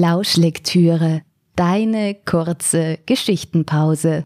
Lauschlektüre, 0.00 1.22
deine 1.56 2.14
kurze 2.14 3.00
Geschichtenpause. 3.06 4.22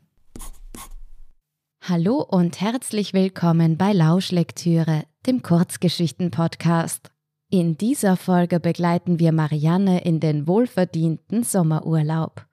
Hallo 1.81 2.17
und 2.21 2.61
herzlich 2.61 3.15
willkommen 3.15 3.79
bei 3.79 3.95
Lauschlektüre, 3.95 5.05
dem 5.25 5.41
Kurzgeschichten-Podcast. 5.41 7.11
In 7.49 7.79
dieser 7.79 8.19
Folge 8.19 8.61
begleiten 8.61 9.19
wir 9.19 9.33
Marianne 9.33 10.05
in 10.05 10.21
den 10.21 10.47
wohlverdienten 10.47 11.43
Sommerurlaub. 11.43 12.45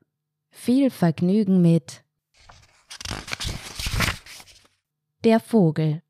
Viel 0.49 0.89
Vergnügen 0.89 1.61
mit 1.61 2.05
Der 5.25 5.41
Vogel. 5.41 6.03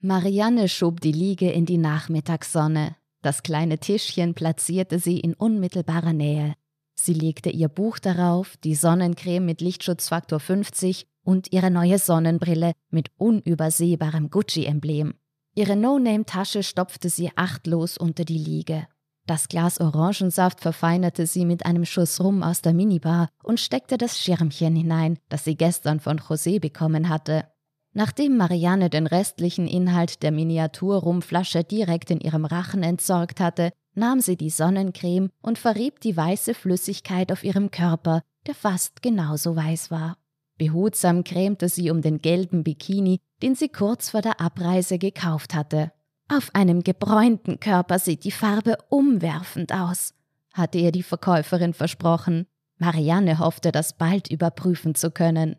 Marianne 0.00 0.68
schob 0.68 1.00
die 1.00 1.12
Liege 1.12 1.48
in 1.52 1.64
die 1.64 1.78
Nachmittagssonne. 1.78 2.96
Das 3.22 3.42
kleine 3.42 3.78
Tischchen 3.78 4.34
platzierte 4.34 4.98
sie 4.98 5.20
in 5.20 5.34
unmittelbarer 5.34 6.12
Nähe. 6.12 6.54
Sie 6.94 7.14
legte 7.14 7.50
ihr 7.50 7.68
Buch 7.68 7.98
darauf, 7.98 8.56
die 8.58 8.74
Sonnencreme 8.74 9.44
mit 9.44 9.60
Lichtschutzfaktor 9.60 10.40
50 10.40 11.06
und 11.22 11.52
ihre 11.52 11.70
neue 11.70 11.98
Sonnenbrille 11.98 12.72
mit 12.90 13.10
unübersehbarem 13.16 14.30
Gucci-Emblem. 14.30 15.14
Ihre 15.54 15.76
No-Name-Tasche 15.76 16.62
stopfte 16.62 17.08
sie 17.08 17.30
achtlos 17.36 17.98
unter 17.98 18.24
die 18.24 18.38
Liege. 18.38 18.86
Das 19.26 19.48
Glas 19.48 19.80
Orangensaft 19.80 20.60
verfeinerte 20.60 21.26
sie 21.26 21.44
mit 21.44 21.66
einem 21.66 21.84
Schuss 21.84 22.20
Rum 22.20 22.42
aus 22.42 22.62
der 22.62 22.72
Minibar 22.72 23.28
und 23.42 23.60
steckte 23.60 23.98
das 23.98 24.18
Schirmchen 24.18 24.74
hinein, 24.74 25.18
das 25.28 25.44
sie 25.44 25.56
gestern 25.56 26.00
von 26.00 26.18
José 26.18 26.60
bekommen 26.60 27.08
hatte. 27.08 27.44
Nachdem 27.92 28.36
Marianne 28.36 28.88
den 28.88 29.06
restlichen 29.06 29.66
Inhalt 29.66 30.22
der 30.22 30.30
Miniaturrumflasche 30.30 31.64
direkt 31.64 32.10
in 32.10 32.20
ihrem 32.20 32.44
Rachen 32.44 32.82
entsorgt 32.82 33.40
hatte, 33.40 33.72
nahm 33.94 34.20
sie 34.20 34.36
die 34.36 34.50
Sonnencreme 34.50 35.30
und 35.42 35.58
verrieb 35.58 36.00
die 36.00 36.16
weiße 36.16 36.54
Flüssigkeit 36.54 37.32
auf 37.32 37.42
ihrem 37.42 37.70
Körper, 37.70 38.22
der 38.46 38.54
fast 38.54 39.02
genauso 39.02 39.56
weiß 39.56 39.90
war. 39.90 40.16
Behutsam 40.56 41.24
cremte 41.24 41.68
sie 41.68 41.90
um 41.90 42.02
den 42.02 42.18
gelben 42.18 42.62
Bikini, 42.62 43.18
den 43.42 43.54
sie 43.54 43.68
kurz 43.68 44.10
vor 44.10 44.20
der 44.20 44.40
Abreise 44.40 44.98
gekauft 44.98 45.54
hatte. 45.54 45.90
Auf 46.28 46.54
einem 46.54 46.84
gebräunten 46.84 47.58
Körper 47.58 47.98
sieht 47.98 48.24
die 48.24 48.30
Farbe 48.30 48.76
umwerfend 48.88 49.72
aus, 49.72 50.14
hatte 50.52 50.78
ihr 50.78 50.92
die 50.92 51.02
Verkäuferin 51.02 51.74
versprochen. 51.74 52.46
Marianne 52.78 53.40
hoffte, 53.40 53.72
das 53.72 53.94
bald 53.96 54.30
überprüfen 54.30 54.94
zu 54.94 55.10
können. 55.10 55.56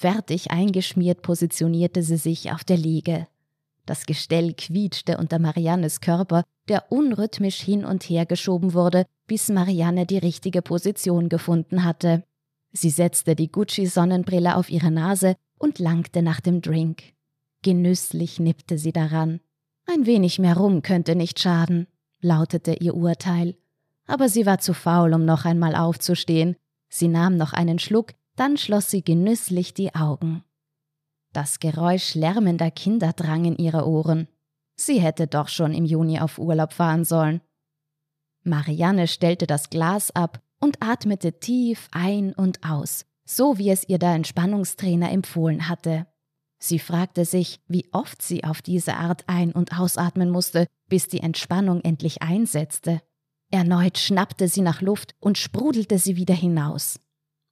Fertig 0.00 0.50
eingeschmiert 0.50 1.20
positionierte 1.20 2.02
sie 2.02 2.16
sich 2.16 2.52
auf 2.52 2.64
der 2.64 2.78
Liege. 2.78 3.26
Das 3.84 4.06
Gestell 4.06 4.54
quietschte 4.54 5.18
unter 5.18 5.38
Mariannes 5.38 6.00
Körper, 6.00 6.42
der 6.70 6.90
unrhythmisch 6.90 7.60
hin 7.60 7.84
und 7.84 8.04
her 8.04 8.24
geschoben 8.24 8.72
wurde, 8.72 9.04
bis 9.26 9.50
Marianne 9.50 10.06
die 10.06 10.16
richtige 10.16 10.62
Position 10.62 11.28
gefunden 11.28 11.84
hatte. 11.84 12.24
Sie 12.72 12.88
setzte 12.88 13.36
die 13.36 13.52
Gucci-Sonnenbrille 13.52 14.56
auf 14.56 14.70
ihre 14.70 14.90
Nase 14.90 15.36
und 15.58 15.78
langte 15.78 16.22
nach 16.22 16.40
dem 16.40 16.62
Drink. 16.62 17.02
Genüsslich 17.60 18.40
nippte 18.40 18.78
sie 18.78 18.92
daran. 18.92 19.40
Ein 19.84 20.06
wenig 20.06 20.38
mehr 20.38 20.56
Rum 20.56 20.80
könnte 20.80 21.14
nicht 21.14 21.40
schaden, 21.40 21.88
lautete 22.22 22.72
ihr 22.72 22.94
Urteil. 22.94 23.54
Aber 24.06 24.30
sie 24.30 24.46
war 24.46 24.60
zu 24.60 24.72
faul, 24.72 25.12
um 25.12 25.26
noch 25.26 25.44
einmal 25.44 25.74
aufzustehen. 25.76 26.56
Sie 26.88 27.08
nahm 27.08 27.36
noch 27.36 27.52
einen 27.52 27.78
Schluck, 27.78 28.14
dann 28.40 28.56
schloss 28.56 28.90
sie 28.90 29.04
genüsslich 29.04 29.74
die 29.74 29.94
Augen. 29.94 30.42
Das 31.34 31.60
Geräusch 31.60 32.14
lärmender 32.14 32.70
Kinder 32.70 33.12
drang 33.12 33.44
in 33.44 33.56
ihre 33.56 33.86
Ohren. 33.86 34.28
Sie 34.76 34.98
hätte 34.98 35.26
doch 35.26 35.48
schon 35.48 35.74
im 35.74 35.84
Juni 35.84 36.20
auf 36.20 36.38
Urlaub 36.38 36.72
fahren 36.72 37.04
sollen. 37.04 37.42
Marianne 38.42 39.08
stellte 39.08 39.46
das 39.46 39.68
Glas 39.68 40.10
ab 40.16 40.40
und 40.58 40.82
atmete 40.82 41.38
tief 41.38 41.88
ein 41.92 42.32
und 42.32 42.64
aus, 42.64 43.04
so 43.26 43.58
wie 43.58 43.68
es 43.68 43.86
ihr 43.86 43.98
der 43.98 44.14
Entspannungstrainer 44.14 45.12
empfohlen 45.12 45.68
hatte. 45.68 46.06
Sie 46.58 46.78
fragte 46.78 47.26
sich, 47.26 47.60
wie 47.68 47.90
oft 47.92 48.22
sie 48.22 48.44
auf 48.44 48.62
diese 48.62 48.96
Art 48.96 49.24
ein- 49.26 49.52
und 49.52 49.78
ausatmen 49.78 50.30
musste, 50.30 50.66
bis 50.88 51.08
die 51.08 51.20
Entspannung 51.20 51.82
endlich 51.82 52.22
einsetzte. 52.22 53.02
Erneut 53.50 53.98
schnappte 53.98 54.48
sie 54.48 54.62
nach 54.62 54.80
Luft 54.80 55.14
und 55.20 55.36
sprudelte 55.36 55.98
sie 55.98 56.16
wieder 56.16 56.34
hinaus. 56.34 56.98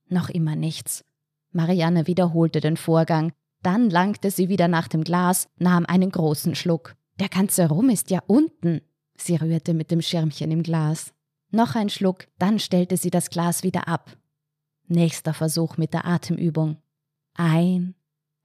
Noch 0.09 0.29
immer 0.29 0.57
nichts. 0.57 1.05
Marianne 1.53 2.07
wiederholte 2.07 2.61
den 2.61 2.77
Vorgang. 2.77 3.33
Dann 3.63 3.91
langte 3.91 4.31
sie 4.31 4.49
wieder 4.49 4.69
nach 4.69 4.89
dem 4.89 5.05
Glas, 5.05 5.49
nahm 5.59 5.85
einen 5.87 6.11
großen 6.11 6.55
Schluck. 6.55 6.95
Der 7.19 7.29
ganze 7.29 7.69
Rum 7.69 7.91
ist 7.91 8.11
ja 8.11 8.21
unten. 8.27 8.81
Sie 9.17 9.37
rührte 9.37 9.75
mit 9.75 9.91
dem 9.91 10.01
Schirmchen 10.01 10.51
im 10.53 10.63
Glas. 10.63 11.13
Noch 11.51 11.75
ein 11.75 11.89
Schluck, 11.89 12.27
dann 12.39 12.59
stellte 12.59 12.97
sie 12.97 13.11
das 13.11 13.31
Glas 13.31 13.63
wieder 13.63 13.89
ab. 13.89 14.17
Nächster 14.87 15.35
Versuch 15.35 15.77
mit 15.77 15.93
der 15.93 16.07
Atemübung. 16.07 16.77
Ein. 17.35 17.95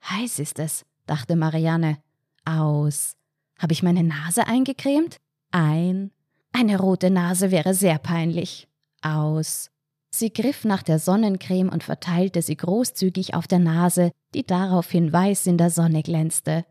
Heiß 0.09 0.39
ist 0.39 0.59
es, 0.59 0.85
dachte 1.05 1.35
Marianne. 1.35 1.97
Aus. 2.45 3.15
Habe 3.59 3.73
ich 3.73 3.83
meine 3.83 4.03
Nase 4.03 4.47
eingecremt? 4.47 5.17
Ein. 5.51 6.11
Eine 6.51 6.79
rote 6.79 7.09
Nase 7.09 7.51
wäre 7.51 7.73
sehr 7.73 7.97
peinlich. 7.99 8.67
Aus. 9.01 9.69
Sie 10.15 10.31
griff 10.31 10.63
nach 10.63 10.83
der 10.83 10.99
Sonnencreme 10.99 11.69
und 11.69 11.83
verteilte 11.83 12.43
sie 12.43 12.55
großzügig 12.55 13.33
auf 13.33 13.47
der 13.47 13.57
Nase, 13.57 14.11
die 14.35 14.45
daraufhin 14.45 15.11
weiß 15.11 15.47
in 15.47 15.57
der 15.57 15.71
Sonne 15.71 16.03
glänzte. 16.03 16.65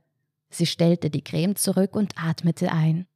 Sie 0.49 0.65
stellte 0.65 1.11
die 1.11 1.25
Creme 1.25 1.57
zurück 1.57 1.97
und 1.97 2.13
atmete 2.17 2.71
ein. 2.71 3.07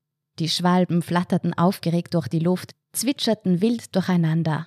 Die 0.40 0.48
Schwalben 0.48 1.02
flatterten 1.02 1.54
aufgeregt 1.54 2.14
durch 2.14 2.26
die 2.26 2.40
Luft, 2.40 2.74
zwitscherten 2.92 3.60
wild 3.60 3.94
durcheinander. 3.94 4.66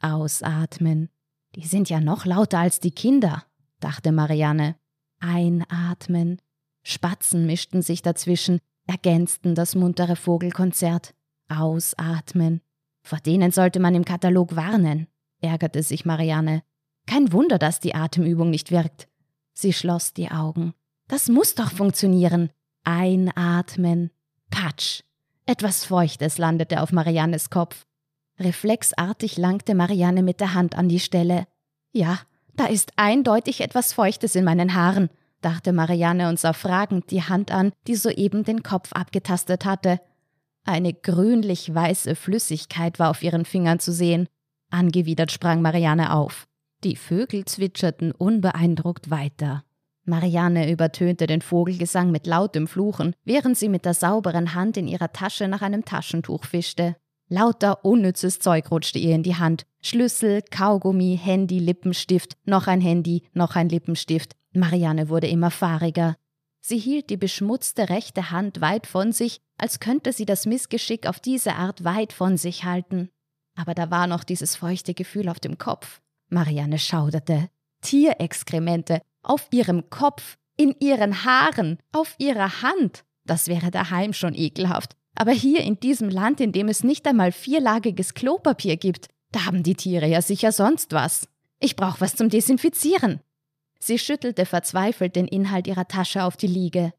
Ausatmen. 0.00 1.08
Die 1.54 1.66
sind 1.66 1.88
ja 1.88 2.00
noch 2.00 2.26
lauter 2.26 2.58
als 2.58 2.80
die 2.80 2.90
Kinder, 2.90 3.44
dachte 3.78 4.10
Marianne. 4.10 4.74
Einatmen. 5.20 6.40
Spatzen 6.82 7.46
mischten 7.46 7.80
sich 7.80 8.02
dazwischen, 8.02 8.58
ergänzten 8.88 9.54
das 9.54 9.76
muntere 9.76 10.16
Vogelkonzert. 10.16 11.14
Ausatmen. 11.48 12.60
Vor 13.06 13.18
denen 13.20 13.52
sollte 13.52 13.78
man 13.78 13.94
im 13.94 14.04
Katalog 14.04 14.56
warnen, 14.56 15.06
ärgerte 15.40 15.84
sich 15.84 16.04
Marianne. 16.04 16.64
Kein 17.06 17.32
Wunder, 17.32 17.56
dass 17.56 17.78
die 17.78 17.94
Atemübung 17.94 18.50
nicht 18.50 18.72
wirkt. 18.72 19.06
Sie 19.52 19.72
schloss 19.72 20.12
die 20.12 20.32
Augen. 20.32 20.74
Das 21.06 21.28
muss 21.28 21.54
doch 21.54 21.70
funktionieren. 21.70 22.50
Einatmen. 22.82 24.10
Patsch. 24.50 25.02
Etwas 25.46 25.84
Feuchtes 25.84 26.36
landete 26.38 26.82
auf 26.82 26.90
Mariannes 26.90 27.48
Kopf. 27.48 27.86
Reflexartig 28.40 29.36
langte 29.36 29.76
Marianne 29.76 30.24
mit 30.24 30.40
der 30.40 30.54
Hand 30.54 30.74
an 30.74 30.88
die 30.88 30.98
Stelle. 30.98 31.46
Ja, 31.92 32.18
da 32.56 32.66
ist 32.66 32.90
eindeutig 32.96 33.60
etwas 33.60 33.92
Feuchtes 33.92 34.34
in 34.34 34.42
meinen 34.42 34.74
Haaren, 34.74 35.10
dachte 35.42 35.72
Marianne 35.72 36.28
und 36.28 36.40
sah 36.40 36.54
fragend 36.54 37.12
die 37.12 37.22
Hand 37.22 37.52
an, 37.52 37.70
die 37.86 37.94
soeben 37.94 38.42
den 38.42 38.64
Kopf 38.64 38.92
abgetastet 38.94 39.64
hatte. 39.64 40.00
Eine 40.66 40.92
grünlich-weiße 40.92 42.16
Flüssigkeit 42.16 42.98
war 42.98 43.10
auf 43.10 43.22
ihren 43.22 43.44
Fingern 43.44 43.78
zu 43.78 43.92
sehen. 43.92 44.26
Angewidert 44.70 45.30
sprang 45.30 45.62
Marianne 45.62 46.12
auf. 46.12 46.48
Die 46.82 46.96
Vögel 46.96 47.44
zwitscherten 47.44 48.10
unbeeindruckt 48.10 49.08
weiter. 49.08 49.62
Marianne 50.04 50.70
übertönte 50.70 51.28
den 51.28 51.40
Vogelgesang 51.40 52.10
mit 52.10 52.26
lautem 52.26 52.66
Fluchen, 52.66 53.14
während 53.24 53.56
sie 53.56 53.68
mit 53.68 53.84
der 53.84 53.94
sauberen 53.94 54.54
Hand 54.54 54.76
in 54.76 54.88
ihrer 54.88 55.12
Tasche 55.12 55.46
nach 55.46 55.62
einem 55.62 55.84
Taschentuch 55.84 56.44
fischte. 56.44 56.96
Lauter 57.28 57.84
unnützes 57.84 58.40
Zeug 58.40 58.70
rutschte 58.70 58.98
ihr 58.98 59.14
in 59.14 59.22
die 59.22 59.36
Hand. 59.36 59.66
Schlüssel, 59.82 60.42
Kaugummi, 60.50 61.18
Handy, 61.20 61.60
Lippenstift, 61.60 62.36
noch 62.44 62.66
ein 62.66 62.80
Handy, 62.80 63.22
noch 63.34 63.54
ein 63.54 63.68
Lippenstift. 63.68 64.34
Marianne 64.52 65.08
wurde 65.08 65.28
immer 65.28 65.52
fahriger. 65.52 66.16
Sie 66.68 66.78
hielt 66.78 67.10
die 67.10 67.16
beschmutzte 67.16 67.90
rechte 67.90 68.32
Hand 68.32 68.60
weit 68.60 68.88
von 68.88 69.12
sich, 69.12 69.38
als 69.56 69.78
könnte 69.78 70.12
sie 70.12 70.24
das 70.24 70.46
Missgeschick 70.46 71.06
auf 71.06 71.20
diese 71.20 71.54
Art 71.54 71.84
weit 71.84 72.12
von 72.12 72.36
sich 72.36 72.64
halten. 72.64 73.08
Aber 73.54 73.72
da 73.72 73.92
war 73.92 74.08
noch 74.08 74.24
dieses 74.24 74.56
feuchte 74.56 74.92
Gefühl 74.92 75.28
auf 75.28 75.38
dem 75.38 75.58
Kopf. 75.58 76.00
Marianne 76.28 76.80
schauderte. 76.80 77.50
Tierexkremente 77.82 79.00
auf 79.22 79.46
ihrem 79.52 79.90
Kopf, 79.90 80.38
in 80.56 80.74
ihren 80.80 81.22
Haaren, 81.24 81.78
auf 81.92 82.16
ihrer 82.18 82.62
Hand. 82.62 83.04
Das 83.24 83.46
wäre 83.46 83.70
daheim 83.70 84.12
schon 84.12 84.34
ekelhaft. 84.34 84.96
Aber 85.14 85.30
hier 85.30 85.60
in 85.60 85.78
diesem 85.78 86.08
Land, 86.08 86.40
in 86.40 86.50
dem 86.50 86.66
es 86.66 86.82
nicht 86.82 87.06
einmal 87.06 87.30
vierlagiges 87.30 88.12
Klopapier 88.14 88.76
gibt, 88.76 89.06
da 89.30 89.44
haben 89.44 89.62
die 89.62 89.76
Tiere 89.76 90.08
ja 90.08 90.20
sicher 90.20 90.50
sonst 90.50 90.92
was. 90.92 91.28
Ich 91.60 91.76
brauche 91.76 92.00
was 92.00 92.16
zum 92.16 92.28
Desinfizieren. 92.28 93.20
Sie 93.78 93.98
schüttelte 93.98 94.46
verzweifelt 94.46 95.16
den 95.16 95.28
Inhalt 95.28 95.66
ihrer 95.66 95.88
Tasche 95.88 96.24
auf 96.24 96.36
die 96.36 96.46
Liege. 96.46 96.92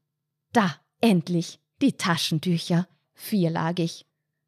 Da, 0.52 0.76
endlich, 1.00 1.60
die 1.82 1.92
Taschentücher, 1.92 2.88
vierlagig. 3.14 4.06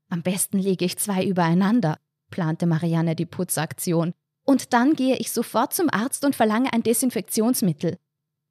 Am 0.09 0.23
besten 0.23 0.59
lege 0.59 0.85
ich 0.85 0.99
zwei 0.99 1.25
übereinander, 1.25 1.99
plante 2.31 2.67
Marianne 2.67 3.15
die 3.15 3.27
Putzaktion. 3.27 4.13
Und 4.45 4.73
dann 4.73 4.95
gehe 4.95 5.17
ich 5.17 5.33
sofort 5.33 5.75
zum 5.75 5.89
Arzt 5.91 6.25
und 6.25 6.35
verlange 6.35 6.73
ein 6.73 6.83
Desinfektionsmittel. 6.83 7.99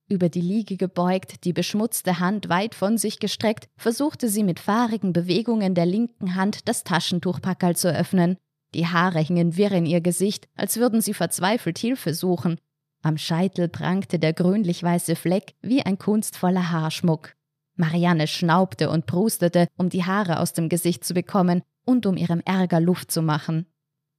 Über 0.07 0.29
die 0.29 0.41
Liege 0.41 0.75
gebeugt, 0.75 1.43
die 1.43 1.53
beschmutzte 1.53 2.19
Hand 2.19 2.49
weit 2.49 2.73
von 2.73 2.97
sich 2.97 3.19
gestreckt, 3.19 3.69
versuchte 3.77 4.27
sie 4.27 4.43
mit 4.43 4.59
fahrigen 4.59 5.13
Bewegungen 5.13 5.75
der 5.75 5.85
linken 5.85 6.35
Hand 6.35 6.67
das 6.67 6.83
Taschentuchpackerl 6.83 7.75
zu 7.75 7.93
öffnen. 7.93 8.37
Die 8.73 8.87
Haare 8.87 9.19
hingen 9.19 9.55
wirr 9.55 9.71
in 9.71 9.85
ihr 9.85 10.01
Gesicht, 10.01 10.47
als 10.55 10.77
würden 10.77 11.01
sie 11.01 11.13
verzweifelt 11.13 11.77
Hilfe 11.77 12.13
suchen. 12.13 12.59
Am 13.01 13.17
Scheitel 13.17 13.69
prangte 13.69 14.19
der 14.19 14.33
grünlich-weiße 14.33 15.15
Fleck 15.15 15.53
wie 15.61 15.81
ein 15.83 15.97
kunstvoller 15.97 16.71
Haarschmuck. 16.71 17.33
Marianne 17.75 18.27
schnaubte 18.27 18.89
und 18.89 19.05
prustete, 19.05 19.67
um 19.77 19.89
die 19.89 20.03
Haare 20.03 20.39
aus 20.39 20.51
dem 20.51 20.67
Gesicht 20.67 21.05
zu 21.05 21.13
bekommen 21.13 21.61
und 21.85 22.05
um 22.05 22.17
ihrem 22.17 22.41
Ärger 22.41 22.81
Luft 22.81 23.11
zu 23.11 23.21
machen. 23.21 23.65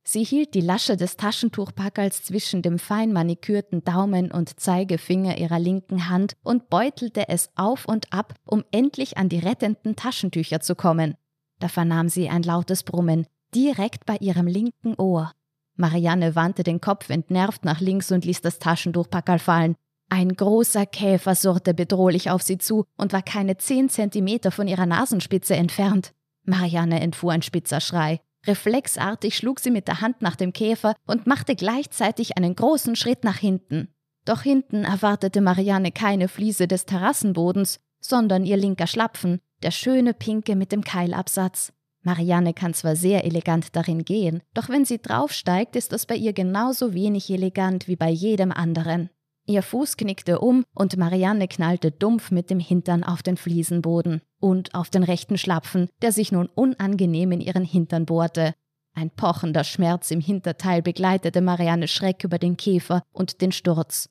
Sie 0.03 0.25
hielt 0.25 0.55
die 0.55 0.63
Lasche 0.63 0.97
des 0.97 1.19
Taschentuchpackerls 1.19 2.25
zwischen 2.25 2.63
dem 2.63 2.79
fein 2.79 3.13
manikürten 3.13 3.85
Daumen 3.85 4.33
und 4.33 4.59
Zeigefinger 4.59 5.37
ihrer 5.37 5.59
linken 5.59 6.09
Hand 6.09 6.33
und 6.43 6.71
beutelte 6.71 7.29
es 7.29 7.51
auf 7.55 7.85
und 7.85 8.11
ab, 8.13 8.35
um 8.47 8.65
endlich 8.73 9.19
an 9.19 9.29
die 9.29 9.39
rettenden 9.39 9.97
Taschentücher 9.97 10.61
zu 10.61 10.75
kommen. 10.75 11.17
Da 11.59 11.69
vernahm 11.69 12.09
sie 12.09 12.31
ein 12.31 12.43
lautes 12.43 12.83
Brummen, 12.83 13.27
direkt 13.55 14.07
bei 14.07 14.17
ihrem 14.17 14.47
linken 14.47 14.95
Ohr. 14.95 15.33
Marianne 15.81 16.37
wandte 16.37 16.63
den 16.63 16.81
Kopf 16.81 17.11
entnervt 17.11 17.65
nach 17.65 17.81
links 17.81 18.13
und 18.13 18.25
ließ 18.25 18.43
das 18.43 18.59
Taschentuchpackerl 18.59 19.39
fallen. 19.39 19.77
Ein 20.11 20.35
großer 20.35 20.87
Käfer 20.87 21.35
surrte 21.35 21.73
bedrohlich 21.73 22.31
auf 22.31 22.43
sie 22.43 22.59
zu 22.59 22.85
und 22.97 23.13
war 23.13 23.23
keine 23.23 23.57
zehn 23.57 23.89
Zentimeter 23.89 24.51
von 24.51 24.69
ihrer 24.69 24.87
Nasenspitze 24.87 25.57
entfernt. 25.57 26.13
Marianne 26.45 27.01
entfuhr 27.01 27.33
ein 27.33 27.43
spitzer 27.43 27.81
Schrei. 27.81 28.21
Reflexartig 28.47 29.37
schlug 29.37 29.61
sie 29.61 29.71
mit 29.71 29.89
der 29.89 30.01
Hand 30.01 30.23
nach 30.23 30.37
dem 30.37 30.53
Käfer 30.53 30.95
und 31.07 31.27
machte 31.27 31.55
gleichzeitig 31.55 32.37
einen 32.37 32.57
großen 32.57 32.97
Schritt 32.97 33.25
nach 33.25 33.37
hinten. 33.37 33.89
Doch 34.25 34.43
hinten 34.43 34.85
erwartete 34.85 35.41
Marianne 35.41 35.93
keine 35.93 36.29
Fliese 36.29 36.69
des 36.69 36.87
Terrassenbodens, 36.87 37.81
sondern 38.01 38.45
ihr 38.45 38.57
linker 38.57 38.87
Schlapfen, 38.87 39.41
der 39.63 39.71
schöne 39.71 40.15
pinke 40.15 40.57
mit 40.57 40.73
dem 40.73 40.83
Keilabsatz. 40.83 41.73
Marianne 42.03 42.55
kann 42.55 42.75
zwar 42.75 42.97
sehr 42.97 43.25
elegant 43.25 43.77
darin 43.77 44.05
gehen, 44.05 44.43
doch 44.55 44.69
wenn 44.69 44.85
sie 44.85 44.99
draufsteigt, 44.99 45.77
ist 45.77 45.93
das 45.93 46.07
bei 46.07 46.17
ihr 46.17 46.33
genauso 46.33 46.95
wenig 46.95 47.31
elegant 47.31 47.89
wie 47.89 47.97
bei 47.97 48.11
jedem 48.11 48.53
anderen. 48.53 49.11
Ihr 49.47 49.63
Fuß 49.63 49.97
knickte 49.97 50.39
um 50.39 50.65
und 50.75 50.97
Marianne 50.97 51.49
knallte 51.49 51.91
dumpf 51.91 52.31
mit 52.31 52.51
dem 52.51 52.61
Hintern 52.61 53.03
auf 53.03 53.23
den 53.23 53.37
Fliesenboden 53.37 54.23
und 54.39 54.75
auf 54.75 54.91
den 54.91 55.03
rechten 55.03 55.37
Schlapfen, 55.37 55.89
der 56.03 56.13
sich 56.13 56.33
nun 56.33 56.47
unangenehm 56.47 57.33
in 57.33 57.41
ihren 57.41 57.65
Hintern 57.65 58.07
bohrte. 58.07 58.55
Ein 58.95 59.11
pochender 59.11 59.65
Schmerz 59.65 60.11
im 60.11 60.21
Hinterteil 60.21 60.83
begleitete 60.83 61.41
Marianne 61.41 61.89
Schreck 61.89 62.25
über 62.25 62.39
den 62.39 62.57
Käfer 62.57 63.03
und 63.13 63.41
den 63.41 63.53
Sturz. 63.53 64.09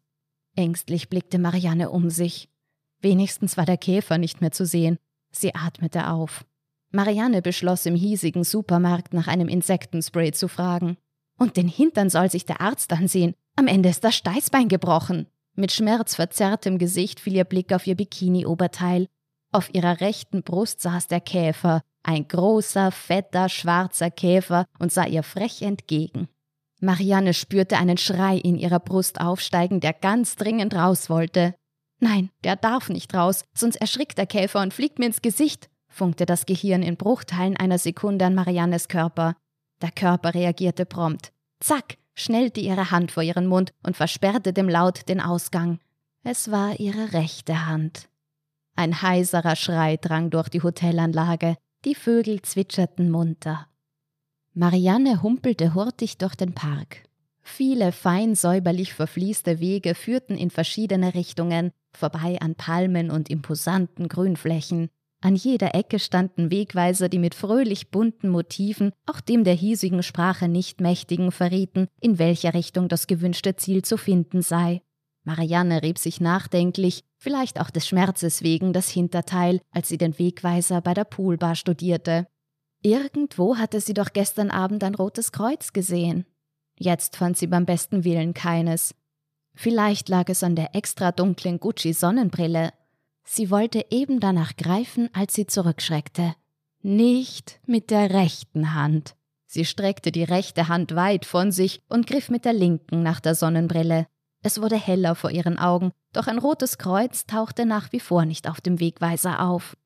Ängstlich 0.56 1.09
blickte 1.09 1.39
Marianne 1.39 1.89
um 1.89 2.09
sich. 2.09 2.50
Wenigstens 3.01 3.56
war 3.56 3.65
der 3.65 3.77
Käfer 3.77 4.18
nicht 4.18 4.42
mehr 4.42 4.51
zu 4.51 4.65
sehen. 4.65 4.97
Sie 5.31 5.56
atmete 5.56 6.09
auf. 6.09 6.45
Marianne 6.91 7.41
beschloss, 7.41 7.86
im 7.86 7.95
hiesigen 7.95 8.44
Supermarkt 8.44 9.13
nach 9.13 9.27
einem 9.27 9.47
Insektenspray 9.47 10.31
zu 10.31 10.47
fragen. 10.47 10.97
Und 11.38 11.56
den 11.56 11.68
Hintern 11.68 12.09
soll 12.09 12.30
sich 12.31 12.45
der 12.45 12.62
Arzt 12.62 12.91
ansehen. 12.91 13.33
Am 13.56 13.68
Ende 13.68 13.89
ist 13.89 14.03
das 14.03 14.15
Steißbein 14.15 14.68
gebrochen. 14.68 15.27
Mit 15.56 15.71
schmerzverzerrtem 15.71 16.77
Gesicht 16.77 17.19
fiel 17.19 17.36
ihr 17.36 17.44
Blick 17.44 17.74
auf 17.74 17.86
ihr 17.86 17.95
Bikini-Oberteil. 17.95 19.07
Auf 19.51 19.74
ihrer 19.74 20.00
rechten 20.01 20.44
Brust 20.44 20.81
saß 20.81 21.07
der 21.07 21.21
Käfer, 21.21 21.81
ein 22.03 22.27
großer, 22.27 22.92
fetter, 22.92 23.50
schwarzer 23.50 24.12
Käfer, 24.12 24.65
und 24.80 24.92
sah 24.92 25.06
ihr 25.06 25.24
frech 25.24 25.62
entgegen. 25.62 26.27
Marianne 26.81 27.33
spürte 27.33 27.77
einen 27.77 27.97
Schrei 27.97 28.38
in 28.38 28.57
ihrer 28.57 28.80
Brust 28.80 29.19
aufsteigen, 29.19 29.80
der 29.80 29.94
ganz 29.94 30.35
dringend 30.35 30.74
raus 30.74 31.09
wollte. 31.09 31.56
Nein, 32.00 32.30
der 32.44 32.56
darf 32.56 32.89
nicht 32.89 33.13
raus, 33.13 33.44
sonst 33.53 33.75
erschrickt 33.75 34.18
der 34.18 34.27
Käfer 34.27 34.62
und 34.62 34.74
fliegt 34.74 35.00
mir 35.00 35.07
ins 35.07 35.21
Gesicht, 35.21 35.69
funkte 35.89 36.25
das 36.25 36.45
Gehirn 36.45 36.83
in 36.83 36.95
Bruchteilen 36.95 37.57
einer 37.57 37.77
Sekunde 37.77 38.25
an 38.25 38.36
Mariannes 38.36 38.88
Körper. 38.88 39.36
Der 39.81 39.91
Körper 39.91 40.33
reagierte 40.33 40.86
prompt. 40.86 41.31
Zack, 41.59 41.97
schnellte 42.15 42.62
ihre 42.62 42.91
Hand 42.91 43.12
vor 43.12 43.24
ihren 43.24 43.47
Mund 43.47 43.74
und 43.83 43.97
versperrte 43.97 44.53
dem 44.53 44.69
Laut 44.69 45.09
den 45.09 45.19
Ausgang. 45.19 45.80
Es 46.24 46.51
war 46.51 46.80
ihre 46.80 47.13
rechte 47.13 47.65
Hand. 47.65 48.09
Ein 48.75 49.01
heiserer 49.01 49.56
Schrei 49.56 49.97
drang 49.97 50.30
durch 50.30 50.50
die 50.50 50.62
Hotelanlage, 50.63 51.57
die 51.86 51.95
Vögel 51.95 52.42
zwitscherten 52.42 53.09
munter. 53.09 53.68
Marianne 54.53 55.21
humpelte 55.21 55.74
hurtig 55.74 56.18
durch 56.18 56.35
den 56.35 56.53
Park. 56.53 57.03
Viele 57.42 57.92
fein 57.92 58.35
säuberlich 58.35 58.94
verfließte 58.94 59.59
Wege 59.59 59.95
führten 59.95 60.38
in 60.38 60.50
verschiedene 60.50 61.13
Richtungen, 61.13 61.71
vorbei 61.94 62.38
an 62.42 62.56
Palmen 62.56 63.12
und 63.12 63.30
imposanten 63.30 64.07
Grünflächen. 64.07 64.89
An 65.21 65.36
jeder 65.36 65.75
Ecke 65.75 66.00
standen 66.00 66.50
Wegweiser, 66.50 67.10
die 67.10 67.19
mit 67.19 67.36
fröhlich 67.36 67.92
bunten 67.92 68.30
Motiven 68.30 68.94
auch 69.06 69.19
dem 69.19 69.44
der 69.44 69.54
hiesigen 69.54 70.01
Sprache 70.01 70.48
nicht 70.48 70.80
mächtigen 70.80 71.31
verrieten, 71.31 71.88
in 72.00 72.19
welcher 72.19 72.54
Richtung 72.54 72.88
das 72.88 73.06
gewünschte 73.06 73.56
Ziel 73.57 73.83
zu 73.83 73.98
finden 73.98 74.42
sei. 74.42 74.81
Marianne 75.25 75.83
rieb 75.83 75.98
sich 75.98 76.21
nachdenklich, 76.21 77.01
vielleicht 77.18 77.60
auch 77.60 77.69
des 77.69 77.86
Schmerzes 77.86 78.42
wegen, 78.44 78.71
das 78.71 78.89
Hinterteil, 78.89 79.60
als 79.71 79.89
sie 79.89 79.98
den 79.98 80.18
Wegweiser 80.18 80.80
bei 80.80 80.94
der 80.94 81.04
Poolbar 81.04 81.56
studierte. 81.56 82.25
Irgendwo 82.81 83.57
hatte 83.57 83.81
sie 83.81 83.94
doch 83.94 84.13
gestern 84.13 84.50
Abend 84.50 84.86
ein 84.86 84.95
rotes 84.95 85.33
Kreuz 85.33 85.74
gesehen. 85.74 86.25
Jetzt 86.77 87.18
fand 87.18 87.38
sie 87.38 87.48
beim 87.48 87.66
besten 87.66 88.06
Willen 88.06 88.33
keines. 88.33 88.95
Vielleicht 89.54 90.07
lag 90.07 90.30
es 90.30 90.44
an 90.44 90.56
der 90.56 90.74
extra 90.75 91.12
dunklen 91.12 91.60
Gucci-Sonnenbrille, 91.60 92.71
Sie 93.31 93.52
wollte 93.52 93.86
eben 93.92 94.20
danach 94.20 94.58
greifen, 94.58 95.08
als 95.14 95.36
sie 95.36 95.46
zurückschreckte. 95.46 96.34
Nicht 96.81 97.60
mit 97.68 97.92
der 97.92 98.10
rechten 98.10 98.74
Hand. 98.74 99.16
Sie 99.46 99.66
streckte 99.66 100.12
die 100.12 100.24
rechte 100.24 100.68
Hand 100.68 100.96
weit 100.96 101.26
von 101.26 101.52
sich 101.52 101.84
und 101.90 102.08
griff 102.08 102.31
mit 102.31 102.44
der 102.44 102.54
linken 102.54 103.04
nach 103.04 103.20
der 103.20 103.36
Sonnenbrille. 103.36 104.08
Es 104.42 104.59
wurde 104.59 104.78
heller 104.78 105.14
vor 105.14 105.30
ihren 105.30 105.59
Augen, 105.59 105.92
doch 106.12 106.26
ein 106.26 106.40
rotes 106.40 106.80
Kreuz 106.80 107.28
tauchte 107.28 107.68
nach 107.68 107.92
wie 107.92 108.00
vor 108.00 108.26
nicht 108.26 108.50
auf 108.50 108.62
dem 108.62 108.80
Wegweiser 108.80 109.42
auf. 109.42 109.78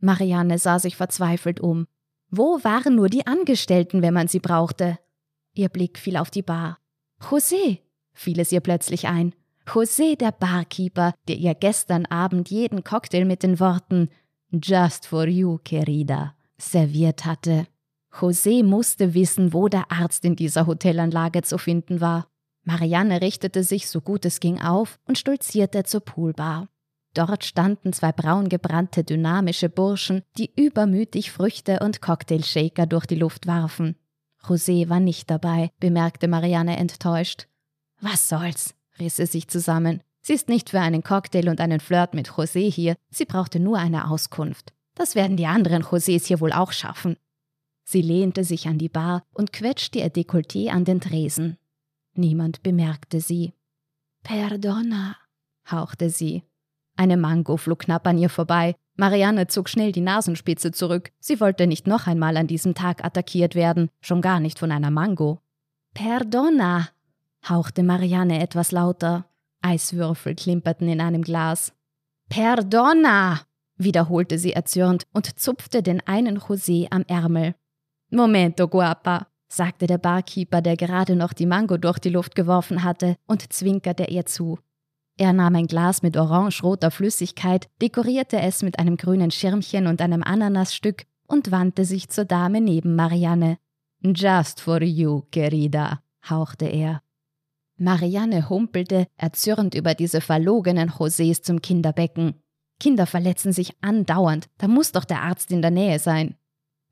Marianne 0.00 0.58
sah 0.58 0.78
sich 0.78 0.94
verzweifelt 0.94 1.58
um. 1.58 1.86
Wo 2.28 2.62
waren 2.64 2.96
nur 2.96 3.08
die 3.08 3.26
Angestellten, 3.26 4.02
wenn 4.02 4.12
man 4.12 4.28
sie 4.28 4.40
brauchte? 4.40 4.98
Ihr 5.54 5.70
Blick 5.70 5.98
fiel 5.98 6.18
auf 6.18 6.30
die 6.30 6.42
Bar. 6.42 6.78
José, 7.18 7.78
fiel 8.12 8.38
es 8.40 8.52
ihr 8.52 8.60
plötzlich 8.60 9.08
ein. 9.08 9.34
José, 9.66 10.16
der 10.16 10.32
Barkeeper, 10.32 11.14
der 11.28 11.36
ihr 11.36 11.54
gestern 11.54 12.06
Abend 12.06 12.50
jeden 12.50 12.84
Cocktail 12.84 13.24
mit 13.24 13.42
den 13.42 13.60
Worten 13.60 14.08
Just 14.50 15.06
for 15.06 15.26
you, 15.26 15.58
querida 15.64 16.34
serviert 16.60 17.24
hatte. 17.24 17.66
José 18.12 18.64
musste 18.64 19.14
wissen, 19.14 19.52
wo 19.52 19.68
der 19.68 19.90
Arzt 19.90 20.24
in 20.24 20.36
dieser 20.36 20.66
Hotelanlage 20.66 21.42
zu 21.42 21.58
finden 21.58 22.00
war. 22.00 22.26
Marianne 22.64 23.20
richtete 23.20 23.62
sich 23.62 23.88
so 23.88 24.00
gut 24.00 24.24
es 24.24 24.40
ging 24.40 24.60
auf 24.60 24.98
und 25.06 25.18
stolzierte 25.18 25.84
zur 25.84 26.00
Poolbar. 26.00 26.68
Dort 27.14 27.44
standen 27.44 27.92
zwei 27.92 28.12
braungebrannte 28.12 29.02
dynamische 29.02 29.68
Burschen, 29.68 30.22
die 30.38 30.50
übermütig 30.54 31.32
Früchte 31.32 31.80
und 31.80 32.00
Cocktailshaker 32.00 32.86
durch 32.86 33.06
die 33.06 33.16
Luft 33.16 33.46
warfen. 33.46 33.96
José 34.42 34.88
war 34.88 35.00
nicht 35.00 35.30
dabei, 35.30 35.70
bemerkte 35.80 36.28
Marianne 36.28 36.76
enttäuscht. 36.76 37.48
Was 38.00 38.28
soll's? 38.28 38.74
Riss 39.00 39.16
sie 39.16 39.26
sich 39.26 39.48
zusammen. 39.48 40.02
Sie 40.22 40.34
ist 40.34 40.48
nicht 40.48 40.70
für 40.70 40.80
einen 40.80 41.02
Cocktail 41.02 41.48
und 41.48 41.60
einen 41.60 41.80
Flirt 41.80 42.14
mit 42.14 42.30
José 42.30 42.70
hier, 42.70 42.96
sie 43.10 43.24
brauchte 43.24 43.58
nur 43.58 43.78
eine 43.78 44.10
Auskunft. 44.10 44.72
Das 44.94 45.14
werden 45.14 45.36
die 45.36 45.46
anderen 45.46 45.82
Josés 45.82 46.26
hier 46.26 46.40
wohl 46.40 46.52
auch 46.52 46.72
schaffen. 46.72 47.16
Sie 47.84 48.02
lehnte 48.02 48.44
sich 48.44 48.68
an 48.68 48.78
die 48.78 48.88
Bar 48.88 49.22
und 49.32 49.52
quetschte 49.52 49.98
ihr 49.98 50.12
Dekolleté 50.12 50.68
an 50.68 50.84
den 50.84 51.00
Tresen. 51.00 51.56
Niemand 52.14 52.62
bemerkte 52.62 53.20
sie. 53.20 53.54
Perdona, 54.22 55.16
hauchte 55.70 56.10
sie. 56.10 56.44
Eine 56.96 57.16
Mango 57.16 57.56
flog 57.56 57.80
knapp 57.80 58.06
an 58.06 58.18
ihr 58.18 58.28
vorbei. 58.28 58.76
Marianne 58.96 59.46
zog 59.46 59.70
schnell 59.70 59.92
die 59.92 60.02
Nasenspitze 60.02 60.72
zurück. 60.72 61.10
Sie 61.18 61.40
wollte 61.40 61.66
nicht 61.66 61.86
noch 61.86 62.06
einmal 62.06 62.36
an 62.36 62.46
diesem 62.46 62.74
Tag 62.74 63.04
attackiert 63.04 63.54
werden, 63.54 63.88
schon 64.00 64.20
gar 64.20 64.38
nicht 64.38 64.58
von 64.58 64.70
einer 64.70 64.90
Mango. 64.90 65.40
Perdona, 65.94 66.90
hauchte 67.48 67.82
Marianne 67.82 68.40
etwas 68.40 68.72
lauter. 68.72 69.26
Eiswürfel 69.62 70.34
klimperten 70.34 70.88
in 70.88 71.00
einem 71.00 71.22
Glas. 71.22 71.72
Perdona! 72.28 73.40
wiederholte 73.76 74.38
sie 74.38 74.52
erzürnt 74.52 75.04
und 75.12 75.38
zupfte 75.38 75.82
den 75.82 76.06
einen 76.06 76.38
José 76.38 76.86
am 76.90 77.02
Ärmel. 77.08 77.54
Momento, 78.10 78.68
guapa, 78.68 79.28
sagte 79.48 79.86
der 79.86 79.98
Barkeeper, 79.98 80.60
der 80.60 80.76
gerade 80.76 81.16
noch 81.16 81.32
die 81.32 81.46
Mango 81.46 81.76
durch 81.76 81.98
die 81.98 82.10
Luft 82.10 82.34
geworfen 82.34 82.84
hatte, 82.84 83.16
und 83.26 83.52
zwinkerte 83.52 84.04
ihr 84.04 84.26
zu. 84.26 84.58
Er 85.16 85.32
nahm 85.32 85.56
ein 85.56 85.66
Glas 85.66 86.02
mit 86.02 86.16
orange-roter 86.16 86.90
Flüssigkeit, 86.90 87.68
dekorierte 87.82 88.40
es 88.40 88.62
mit 88.62 88.78
einem 88.78 88.96
grünen 88.96 89.30
Schirmchen 89.30 89.86
und 89.86 90.00
einem 90.00 90.22
Ananasstück 90.22 91.04
und 91.26 91.50
wandte 91.50 91.84
sich 91.84 92.08
zur 92.08 92.24
Dame 92.24 92.60
neben 92.60 92.96
Marianne. 92.96 93.58
Just 94.02 94.60
for 94.60 94.82
you, 94.82 95.22
querida, 95.30 96.02
hauchte 96.28 96.66
er. 96.66 97.02
Marianne 97.80 98.50
humpelte 98.50 99.06
erzürnt 99.16 99.74
über 99.74 99.94
diese 99.94 100.20
verlogenen 100.20 100.90
Josés 100.90 101.42
zum 101.42 101.62
Kinderbecken. 101.62 102.34
Kinder 102.78 103.06
verletzen 103.06 103.52
sich 103.52 103.72
andauernd, 103.80 104.48
da 104.58 104.68
muss 104.68 104.92
doch 104.92 105.04
der 105.04 105.22
Arzt 105.22 105.50
in 105.50 105.62
der 105.62 105.70
Nähe 105.70 105.98
sein. 105.98 106.36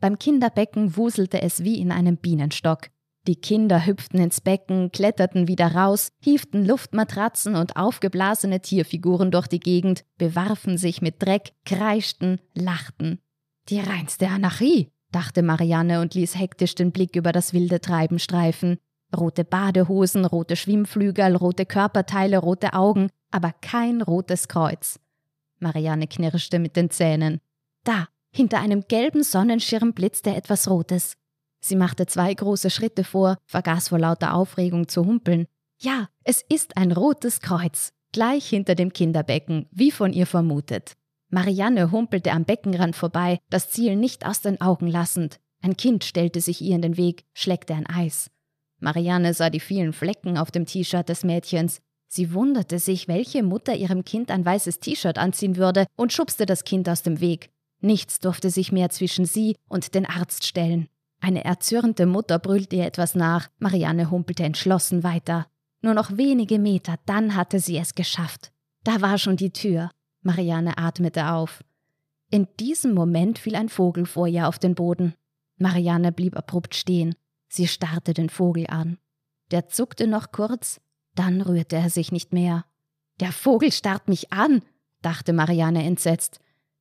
Beim 0.01 0.19
Kinderbecken 0.19 0.97
wuselte 0.97 1.43
es 1.43 1.63
wie 1.63 1.79
in 1.79 1.93
einem 1.93 2.17
Bienenstock. 2.17 2.89
Die 3.27 3.37
Kinder 3.37 3.85
hüpften 3.85 4.21
ins 4.21 4.41
Becken, 4.41 4.91
kletterten 4.91 5.47
wieder 5.49 5.75
raus, 5.75 6.09
hieften 6.21 6.65
Luftmatratzen 6.65 7.57
und 7.57 7.77
aufgeblasene 7.77 8.61
Tierfiguren 8.61 9.31
durch 9.31 9.49
die 9.49 9.61
Gegend, 9.61 10.07
bewarfen 10.17 10.79
sich 10.79 11.03
mit 11.03 11.23
Dreck, 11.23 11.53
kreischten, 11.67 12.41
lachten. 12.55 13.19
Die 13.69 13.81
reinste 13.81 14.29
Anarchie, 14.29 14.91
dachte 15.13 15.43
Marianne 15.43 16.01
und 16.01 16.15
ließ 16.15 16.39
hektisch 16.39 16.75
den 16.75 16.93
Blick 16.93 17.17
über 17.17 17.33
das 17.33 17.53
wilde 17.53 17.83
Treiben 17.83 18.19
streifen. 18.19 18.79
Rote 19.17 19.45
Badehosen, 19.45 20.25
rote 20.25 20.57
Schwimmflügel, 20.57 21.37
rote 21.37 21.67
Körperteile, 21.67 22.39
rote 22.39 22.75
Augen, 22.75 23.09
aber 23.31 23.53
kein 23.61 24.03
rotes 24.03 24.49
Kreuz. 24.49 24.99
Marianne 25.61 26.07
knirschte 26.07 26.59
mit 26.59 26.77
den 26.77 26.91
Zähnen. 26.91 27.41
Da, 27.85 28.09
hinter 28.31 28.61
einem 28.61 28.85
gelben 28.87 29.23
Sonnenschirm 29.23 29.93
blitzte 29.93 30.35
etwas 30.35 30.69
Rotes. 30.69 31.15
Sie 31.61 31.77
machte 31.77 32.07
zwei 32.07 32.33
große 32.33 32.71
Schritte 32.71 33.03
vor, 33.03 33.39
vergaß 33.47 33.89
vor 33.89 33.99
lauter 33.99 34.35
Aufregung 34.35 34.89
zu 34.89 35.05
humpeln. 35.05 35.47
Ja, 35.81 36.09
es 36.25 36.45
ist 36.49 36.77
ein 36.77 36.93
rotes 36.93 37.41
Kreuz, 37.41 37.93
gleich 38.13 38.49
hinter 38.49 38.75
dem 38.75 38.93
Kinderbecken, 38.93 39.67
wie 39.71 39.91
von 39.91 40.13
ihr 40.13 40.27
vermutet. 40.27 40.93
Marianne 41.31 41.91
humpelte 41.91 42.33
am 42.33 42.45
Beckenrand 42.45 42.97
vorbei, 42.97 43.39
das 43.51 43.71
Ziel 43.71 43.97
nicht 43.97 44.25
aus 44.25 44.41
den 44.41 44.61
Augen 44.61 44.87
lassend. 44.87 45.41
Ein 45.61 45.77
Kind 45.77 46.05
stellte 46.05 46.41
sich 46.41 46.61
ihr 46.61 46.75
in 46.75 46.83
den 46.83 46.97
Weg, 46.97 47.25
schleckte 47.35 47.75
ein 47.75 47.87
Eis. 47.87 48.31
Marianne 48.81 49.35
sah 49.35 49.51
die 49.51 49.61
vielen 49.61 49.93
Flecken 49.93 50.39
auf 50.39 50.51
dem 50.51 50.67
T-Shirt 50.67 51.09
des 51.09 51.25
Mädchens. 51.25 51.81
Sie 52.07 52.33
wunderte 52.33 52.79
sich, 52.79 53.09
welche 53.09 53.43
Mutter 53.43 53.75
ihrem 53.75 54.05
Kind 54.05 54.31
ein 54.31 54.45
weißes 54.45 54.81
T-Shirt 54.81 55.19
anziehen 55.19 55.57
würde 55.57 55.87
und 55.97 56.13
schubste 56.13 56.47
das 56.47 56.65
Kind 56.65 56.89
aus 56.89 57.03
dem 57.03 57.21
Weg. 57.21 57.51
Nichts 57.81 58.19
durfte 58.19 58.51
sich 58.51 58.73
mehr 58.73 58.91
zwischen 58.91 59.25
sie 59.25 59.57
und 59.69 59.95
den 59.95 60.07
Arzt 60.07 60.47
stellen. 60.47 60.89
Eine 61.21 61.45
erzürnte 61.45 62.07
Mutter 62.07 62.39
brüllte 62.39 62.77
ihr 62.77 62.87
etwas 62.87 63.15
nach, 63.15 63.49
Marianne 63.59 64.11
humpelte 64.11 64.45
entschlossen 64.45 65.03
weiter. 65.03 65.47
Nur 65.81 65.95
noch 65.95 66.17
wenige 66.17 66.59
Meter, 66.59 66.97
dann 67.07 67.35
hatte 67.35 67.61
sie 67.61 67.77
es 67.77 67.95
geschafft. 67.95 68.53
Da 68.85 69.01
war 69.01 69.19
schon 69.19 69.37
die 69.37 69.53
Tür. 69.53 69.91
Marianne 70.23 70.79
atmete 70.79 71.31
auf. 71.31 71.63
In 72.31 72.49
diesem 72.59 72.95
Moment 72.95 73.39
fiel 73.39 73.55
ein 73.55 73.69
Vogel 73.69 74.07
vor 74.07 74.27
ihr 74.27 74.49
auf 74.49 74.59
den 74.59 74.75
Boden. 74.75 75.15
Marianne 75.57 76.13
blieb 76.13 76.37
abrupt 76.37 76.75
stehen. 76.75 77.15
Sie 77.49 77.67
starrte 77.67 78.15
den 78.15 78.29
Vogel 78.29 78.67
an. 78.69 78.99
Der 79.51 79.69
zuckte 79.69 80.07
noch 80.07 80.33
kurz, 80.33 80.81
dann 81.15 81.41
rührte 81.41 81.77
er 81.77 81.91
sich 81.91 82.13
nicht 82.13 82.33
mehr. 82.33 82.65
Der 83.21 83.33
Vogel 83.33 83.73
starrt 83.73 84.09
mich 84.09 84.33
an, 84.33 84.63
dachte 85.03 85.33
Marianne 85.33 85.85
entsetzt. 85.85 86.41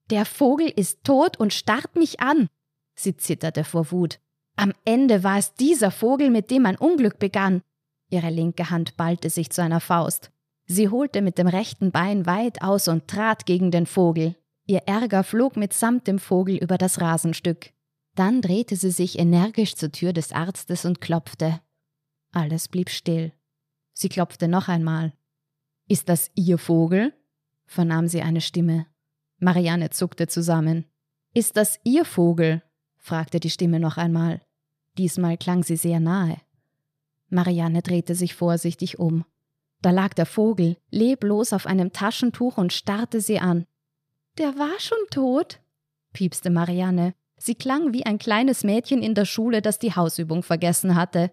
Der 0.10 0.26
Vogel 0.26 0.70
ist 0.70 1.04
tot 1.04 1.38
und 1.38 1.54
starrt 1.54 1.96
mich 1.96 2.20
an. 2.20 2.50
Sie 2.96 3.16
zitterte 3.18 3.64
vor 3.64 3.92
Wut. 3.92 4.20
Am 4.56 4.74
Ende 4.86 5.24
war 5.24 5.38
es 5.38 5.54
dieser 5.54 5.92
Vogel, 5.92 6.30
mit 6.30 6.52
dem 6.52 6.66
ein 6.66 6.78
Unglück 6.78 7.20
begann. 7.20 7.62
Ihre 8.10 8.30
linke 8.30 8.70
Hand 8.70 8.98
ballte 8.98 9.30
sich 9.30 9.50
zu 9.52 9.62
einer 9.62 9.80
Faust. 9.80 10.32
Sie 10.66 10.90
holte 10.90 11.22
mit 11.22 11.38
dem 11.38 11.48
rechten 11.48 11.92
Bein 11.92 12.26
weit 12.26 12.62
aus 12.62 12.88
und 12.88 13.08
trat 13.08 13.46
gegen 13.46 13.72
den 13.72 13.86
Vogel. 13.86 14.36
Ihr 14.66 14.82
Ärger 14.86 15.24
flog 15.24 15.56
mitsamt 15.56 16.08
dem 16.08 16.20
Vogel 16.20 16.58
über 16.58 16.78
das 16.78 17.00
Rasenstück. 17.00 17.72
Dann 18.18 18.42
drehte 18.42 18.76
sie 18.76 18.90
sich 18.90 19.20
energisch 19.20 19.76
zur 19.76 19.92
Tür 19.92 20.12
des 20.12 20.32
Arztes 20.32 20.86
und 20.86 21.02
klopfte. 21.02 21.62
Alles 22.32 22.68
blieb 22.68 22.90
still. 22.90 23.32
Sie 23.94 24.10
klopfte 24.10 24.48
noch 24.48 24.70
einmal. 24.70 25.14
Ist 25.88 26.10
das 26.10 26.32
Ihr 26.34 26.58
Vogel? 26.58 27.14
vernahm 27.68 28.08
sie 28.08 28.24
eine 28.24 28.42
Stimme. 28.42 28.88
Marianne 29.38 29.92
zuckte 29.92 30.26
zusammen. 30.26 30.86
Ist 31.36 31.58
das 31.58 31.80
Ihr 31.84 32.06
Vogel? 32.06 32.64
fragte 32.98 33.40
die 33.40 33.52
Stimme 33.52 33.80
noch 33.80 33.98
einmal. 33.98 34.42
Diesmal 34.98 35.38
klang 35.38 35.62
sie 35.62 35.78
sehr 35.78 36.00
nahe. 36.00 36.38
Marianne 37.30 37.84
drehte 37.84 38.16
sich 38.16 38.34
vorsichtig 38.34 38.98
um. 38.98 39.26
Da 39.84 39.92
lag 39.92 40.16
der 40.16 40.26
Vogel, 40.26 40.78
leblos 40.90 41.54
auf 41.54 41.68
einem 41.68 41.94
Taschentuch 41.94 42.58
und 42.58 42.74
starrte 42.74 43.22
sie 43.22 43.38
an. 43.40 43.68
Der 44.40 44.58
war 44.58 44.80
schon 44.80 45.06
tot, 45.12 45.60
piepste 46.14 46.50
Marianne. 46.50 47.14
Sie 47.38 47.56
klang 47.56 47.94
wie 47.94 48.06
ein 48.06 48.18
kleines 48.18 48.64
Mädchen 48.64 49.02
in 49.02 49.14
der 49.14 49.26
Schule, 49.26 49.62
das 49.62 49.80
die 49.80 49.96
Hausübung 49.96 50.44
vergessen 50.44 50.96
hatte. 50.96 51.32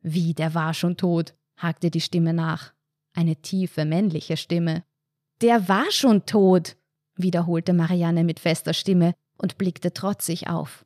Wie, 0.00 0.34
der 0.34 0.54
war 0.54 0.74
schon 0.74 0.96
tot, 0.96 1.34
hakte 1.56 1.90
die 1.90 2.00
Stimme 2.00 2.34
nach. 2.34 2.72
Eine 3.14 3.36
tiefe, 3.36 3.84
männliche 3.84 4.36
Stimme. 4.36 4.84
Der 5.40 5.68
war 5.68 5.90
schon 5.90 6.26
tot, 6.26 6.76
wiederholte 7.16 7.72
Marianne 7.72 8.24
mit 8.24 8.40
fester 8.40 8.74
Stimme 8.74 9.14
und 9.38 9.56
blickte 9.56 9.92
trotzig 9.92 10.48
auf. 10.48 10.84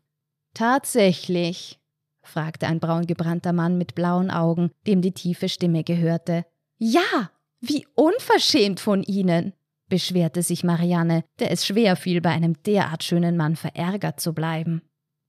Tatsächlich? 0.54 1.78
fragte 2.22 2.66
ein 2.66 2.80
braungebrannter 2.80 3.54
Mann 3.54 3.78
mit 3.78 3.94
blauen 3.94 4.30
Augen, 4.30 4.70
dem 4.86 5.00
die 5.00 5.12
tiefe 5.12 5.48
Stimme 5.48 5.82
gehörte. 5.82 6.44
Ja, 6.76 7.30
wie 7.60 7.86
unverschämt 7.94 8.80
von 8.80 9.02
Ihnen, 9.02 9.54
beschwerte 9.88 10.42
sich 10.42 10.64
Marianne, 10.64 11.24
der 11.38 11.50
es 11.50 11.66
schwer 11.66 11.96
fiel, 11.96 12.20
bei 12.20 12.30
einem 12.30 12.62
derart 12.62 13.04
schönen 13.04 13.36
Mann 13.36 13.56
verärgert 13.56 14.20
zu 14.20 14.32
bleiben. 14.32 14.82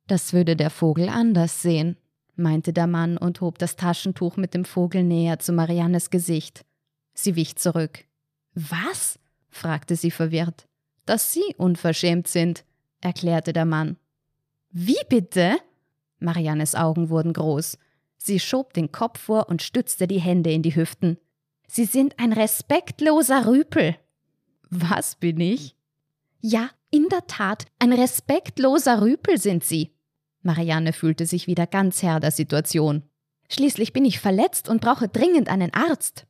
Das 0.07 0.33
würde 0.33 0.55
der 0.55 0.69
Vogel 0.69 1.09
anders 1.09 1.61
sehen, 1.61 1.97
meinte 2.35 2.73
der 2.73 2.87
Mann 2.87 3.17
und 3.17 3.41
hob 3.41 3.59
das 3.59 3.75
Taschentuch 3.75 4.37
mit 4.37 4.53
dem 4.53 4.65
Vogel 4.65 5.03
näher 5.03 5.39
zu 5.39 5.53
Mariannes 5.53 6.09
Gesicht. 6.09 6.65
Sie 7.13 7.35
wich 7.35 7.55
zurück. 7.57 8.05
Was? 8.53 9.19
fragte 9.49 9.95
sie 9.95 10.11
verwirrt. 10.11 10.67
Dass 11.05 11.33
Sie 11.33 11.55
unverschämt 11.57 12.27
sind, 12.27 12.65
erklärte 13.01 13.51
der 13.51 13.65
Mann. 13.65 13.97
Wie 14.69 14.99
bitte? 15.09 15.57
Mariannes 16.19 16.75
Augen 16.75 17.09
wurden 17.09 17.33
groß. 17.33 17.77
Sie 18.17 18.39
schob 18.39 18.73
den 18.73 18.91
Kopf 18.91 19.19
vor 19.19 19.49
und 19.49 19.61
stützte 19.61 20.07
die 20.07 20.19
Hände 20.19 20.51
in 20.51 20.61
die 20.61 20.75
Hüften. 20.75 21.17
Sie 21.67 21.85
sind 21.85 22.19
ein 22.19 22.33
respektloser 22.33 23.47
Rüpel. 23.47 23.95
Was 24.69 25.15
bin 25.15 25.39
ich? 25.39 25.75
Ja, 26.41 26.69
in 26.91 27.07
der 27.09 27.27
Tat, 27.27 27.65
ein 27.79 27.91
respektloser 27.91 29.01
Rüpel 29.01 29.37
sind 29.37 29.63
Sie. 29.63 29.91
Marianne 30.41 30.93
fühlte 30.93 31.25
sich 31.25 31.47
wieder 31.47 31.67
ganz 31.67 32.01
Herr 32.01 32.19
der 32.19 32.31
Situation. 32.31 33.03
Schließlich 33.49 33.93
bin 33.93 34.05
ich 34.05 34.19
verletzt 34.19 34.69
und 34.69 34.81
brauche 34.81 35.07
dringend 35.07 35.49
einen 35.49 35.73
Arzt. 35.73 36.25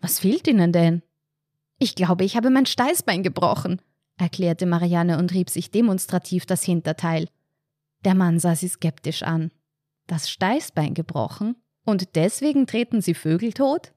Was 0.00 0.20
fehlt 0.20 0.46
Ihnen 0.46 0.72
denn? 0.72 1.02
Ich 1.78 1.94
glaube, 1.94 2.24
ich 2.24 2.36
habe 2.36 2.50
mein 2.50 2.66
Steißbein 2.66 3.22
gebrochen, 3.22 3.80
erklärte 4.16 4.66
Marianne 4.66 5.18
und 5.18 5.32
rieb 5.32 5.50
sich 5.50 5.70
demonstrativ 5.70 6.46
das 6.46 6.62
Hinterteil. 6.62 7.28
Der 8.04 8.14
Mann 8.14 8.38
sah 8.38 8.54
sie 8.54 8.68
skeptisch 8.68 9.22
an. 9.22 9.50
Das 10.06 10.30
Steißbein 10.30 10.94
gebrochen? 10.94 11.56
Und 11.84 12.16
deswegen 12.16 12.66
treten 12.66 13.00
sie 13.00 13.14
Vögel 13.14 13.52
tot? 13.52 13.92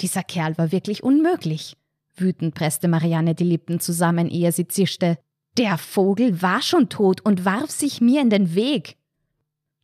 Dieser 0.00 0.22
Kerl 0.22 0.56
war 0.58 0.72
wirklich 0.72 1.02
unmöglich. 1.02 1.76
Wütend 2.20 2.54
presste 2.54 2.88
Marianne 2.88 3.34
die 3.34 3.44
Lippen 3.44 3.80
zusammen, 3.80 4.28
ehe 4.28 4.52
sie 4.52 4.68
zischte. 4.68 5.18
Der 5.56 5.78
Vogel 5.78 6.42
war 6.42 6.62
schon 6.62 6.88
tot 6.88 7.20
und 7.20 7.44
warf 7.44 7.70
sich 7.70 8.00
mir 8.00 8.20
in 8.20 8.30
den 8.30 8.54
Weg. 8.54 8.96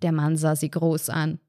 Der 0.02 0.12
Mann 0.12 0.36
sah 0.36 0.54
sie 0.54 0.70
groß 0.70 1.08
an. 1.10 1.40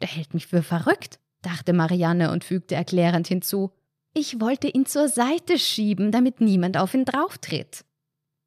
Der 0.00 0.08
hält 0.08 0.32
mich 0.32 0.46
für 0.46 0.62
verrückt, 0.62 1.18
dachte 1.42 1.72
Marianne 1.72 2.30
und 2.30 2.44
fügte 2.44 2.74
erklärend 2.74 3.28
hinzu. 3.28 3.72
Ich 4.14 4.40
wollte 4.40 4.68
ihn 4.68 4.86
zur 4.86 5.08
Seite 5.08 5.58
schieben, 5.58 6.10
damit 6.10 6.40
niemand 6.40 6.76
auf 6.76 6.94
ihn 6.94 7.04
drauftritt. 7.04 7.84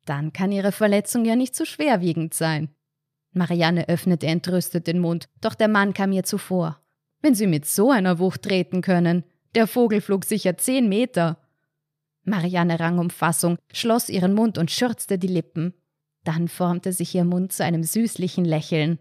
Dann 0.05 0.33
kann 0.33 0.51
ihre 0.51 0.71
Verletzung 0.71 1.25
ja 1.25 1.35
nicht 1.35 1.55
so 1.55 1.63
schwerwiegend 1.65 2.33
sein. 2.33 2.69
Marianne 3.31 3.87
öffnete 3.87 4.27
entrüstet 4.27 4.87
den 4.87 4.99
Mund, 4.99 5.29
doch 5.41 5.55
der 5.55 5.67
Mann 5.67 5.93
kam 5.93 6.11
ihr 6.11 6.23
zuvor. 6.23 6.81
Wenn 7.21 7.35
sie 7.35 7.47
mit 7.47 7.65
so 7.65 7.89
einer 7.91 8.19
Wucht 8.19 8.43
treten 8.43 8.81
können. 8.81 9.23
Der 9.55 9.67
Vogel 9.67 10.01
flog 10.01 10.25
sicher 10.25 10.57
zehn 10.57 10.89
Meter. 10.89 11.37
Marianne 12.23 12.79
rang 12.79 12.99
um 12.99 13.09
Fassung, 13.09 13.57
schloss 13.71 14.09
ihren 14.09 14.33
Mund 14.33 14.57
und 14.57 14.71
schürzte 14.71 15.17
die 15.17 15.27
Lippen. 15.27 15.73
Dann 16.23 16.47
formte 16.47 16.93
sich 16.93 17.13
ihr 17.15 17.25
Mund 17.25 17.51
zu 17.51 17.63
einem 17.63 17.83
süßlichen 17.83 18.45
Lächeln. 18.45 18.99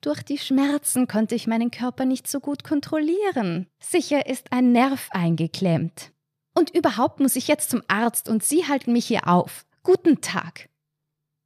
Durch 0.00 0.22
die 0.22 0.38
Schmerzen 0.38 1.08
konnte 1.08 1.34
ich 1.34 1.46
meinen 1.46 1.70
Körper 1.70 2.04
nicht 2.04 2.28
so 2.28 2.40
gut 2.40 2.62
kontrollieren. 2.62 3.66
Sicher 3.80 4.26
ist 4.26 4.52
ein 4.52 4.72
Nerv 4.72 5.08
eingeklemmt. 5.10 6.12
Und 6.54 6.74
überhaupt 6.74 7.20
muss 7.20 7.36
ich 7.36 7.48
jetzt 7.48 7.70
zum 7.70 7.82
Arzt 7.88 8.28
und 8.28 8.44
Sie 8.44 8.66
halten 8.66 8.92
mich 8.92 9.06
hier 9.06 9.26
auf. 9.26 9.64
Guten 9.82 10.20
Tag. 10.20 10.68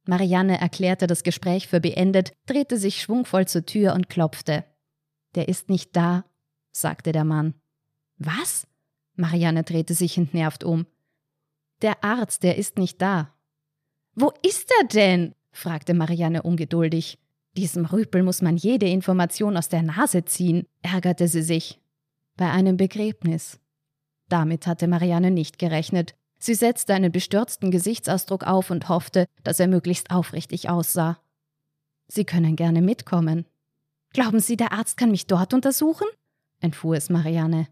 Marianne 0.05 0.59
erklärte 0.59 1.07
das 1.07 1.23
Gespräch 1.23 1.67
für 1.67 1.79
beendet, 1.79 2.33
drehte 2.45 2.77
sich 2.77 3.01
schwungvoll 3.01 3.47
zur 3.47 3.65
Tür 3.65 3.93
und 3.93 4.09
klopfte. 4.09 4.65
Der 5.35 5.47
ist 5.47 5.69
nicht 5.69 5.95
da, 5.95 6.25
sagte 6.71 7.11
der 7.11 7.23
Mann. 7.23 7.53
Was? 8.17 8.67
Marianne 9.15 9.63
drehte 9.63 9.93
sich 9.93 10.17
entnervt 10.17 10.63
um. 10.63 10.85
Der 11.83 12.03
Arzt, 12.03 12.43
der 12.43 12.57
ist 12.57 12.77
nicht 12.77 13.01
da. 13.01 13.35
Wo 14.15 14.31
ist 14.41 14.71
er 14.79 14.87
denn? 14.87 15.35
fragte 15.51 15.93
Marianne 15.93 16.41
ungeduldig. 16.41 17.19
Diesem 17.57 17.85
Rüpel 17.85 18.23
muss 18.23 18.41
man 18.41 18.57
jede 18.57 18.87
Information 18.87 19.57
aus 19.57 19.69
der 19.69 19.83
Nase 19.83 20.25
ziehen, 20.25 20.65
ärgerte 20.81 21.27
sie 21.27 21.43
sich. 21.43 21.79
Bei 22.37 22.49
einem 22.49 22.77
Begräbnis. 22.77 23.59
Damit 24.29 24.65
hatte 24.65 24.87
Marianne 24.87 25.29
nicht 25.29 25.59
gerechnet. 25.59 26.15
Sie 26.39 26.55
setzte 26.55 26.93
einen 26.93 27.11
bestürzten 27.11 27.69
Gesichtsausdruck 27.69 28.45
auf 28.45 28.71
und 28.71 28.89
hoffte, 28.89 29.27
dass 29.43 29.59
er 29.59 29.67
möglichst 29.67 30.09
aufrichtig 30.09 30.69
aussah. 30.69 31.19
Sie 32.07 32.25
können 32.25 32.55
gerne 32.55 32.81
mitkommen. 32.81 33.45
Glauben 34.13 34.39
Sie, 34.39 34.55
der 34.55 34.71
Arzt 34.71 34.97
kann 34.97 35.11
mich 35.11 35.27
dort 35.27 35.53
untersuchen? 35.53 36.07
entfuhr 36.61 36.95
es 36.95 37.09
Marianne. 37.09 37.67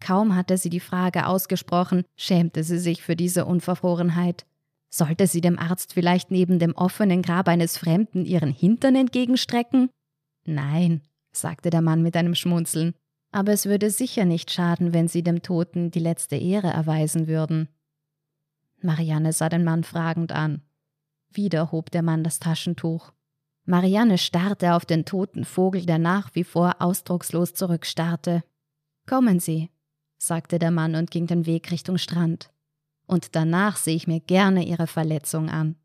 Kaum 0.00 0.34
hatte 0.34 0.58
sie 0.58 0.70
die 0.70 0.80
Frage 0.80 1.26
ausgesprochen, 1.26 2.04
schämte 2.16 2.62
sie 2.64 2.78
sich 2.78 3.02
für 3.02 3.16
diese 3.16 3.44
Unverfrorenheit. 3.44 4.44
Sollte 4.90 5.26
sie 5.26 5.40
dem 5.40 5.58
Arzt 5.58 5.94
vielleicht 5.94 6.30
neben 6.30 6.58
dem 6.58 6.76
offenen 6.76 7.22
Grab 7.22 7.48
eines 7.48 7.78
Fremden 7.78 8.24
ihren 8.24 8.50
Hintern 8.50 8.94
entgegenstrecken? 8.94 9.90
Nein, 10.46 11.02
sagte 11.32 11.70
der 11.70 11.82
Mann 11.82 12.02
mit 12.02 12.16
einem 12.16 12.34
Schmunzeln, 12.34 12.94
aber 13.32 13.52
es 13.52 13.66
würde 13.66 13.90
sicher 13.90 14.24
nicht 14.24 14.52
schaden, 14.52 14.92
wenn 14.92 15.08
sie 15.08 15.22
dem 15.22 15.42
Toten 15.42 15.90
die 15.90 15.98
letzte 15.98 16.36
Ehre 16.36 16.68
erweisen 16.68 17.26
würden. 17.26 17.68
Marianne 18.80 19.32
sah 19.32 19.48
den 19.48 19.64
Mann 19.64 19.82
fragend 19.82 20.30
an. 20.30 20.62
Wieder 21.30 21.72
hob 21.72 21.90
der 21.90 22.02
Mann 22.02 22.22
das 22.22 22.38
Taschentuch. 22.38 23.12
Marianne 23.64 24.18
starrte 24.18 24.74
auf 24.74 24.84
den 24.84 25.04
toten 25.04 25.44
Vogel, 25.44 25.86
der 25.86 25.98
nach 25.98 26.34
wie 26.34 26.44
vor 26.44 26.76
ausdruckslos 26.80 27.54
zurückstarrte. 27.54 28.44
Kommen 29.06 29.40
Sie, 29.40 29.70
sagte 30.26 30.58
der 30.58 30.70
Mann 30.70 30.94
und 30.94 31.10
ging 31.10 31.26
den 31.26 31.46
Weg 31.46 31.70
Richtung 31.70 31.98
Strand. 31.98 32.50
Und 33.06 33.34
danach 33.36 33.76
sehe 33.76 33.96
ich 33.96 34.06
mir 34.06 34.20
gerne 34.20 34.64
Ihre 34.64 34.86
Verletzung 34.86 35.50
an. 35.50 35.76